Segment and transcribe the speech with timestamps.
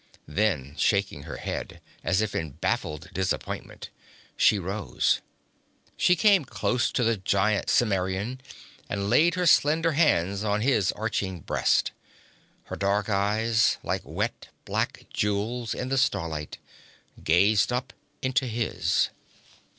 [0.27, 3.91] Then, shaking her head as if in baffled disappointment,
[4.35, 5.21] she rose.
[5.95, 8.41] She came close to the giant Cimmerian,
[8.89, 11.91] and laid her slender hands on his arching breast.
[12.63, 16.57] Her dark eyes, like wet black jewels in the starlight,
[17.23, 17.93] gazed up
[18.23, 19.11] into his.